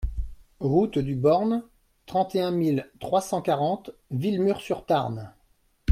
Route 0.61 0.97
du 0.97 1.13
Born, 1.13 1.61
trente 2.07 2.33
et 2.33 2.41
un 2.41 2.49
mille 2.49 2.89
trois 2.99 3.21
cent 3.21 3.39
quarante 3.43 3.91
Villemur-sur-Tarn 4.09 5.31